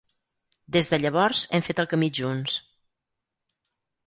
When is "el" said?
1.85-1.89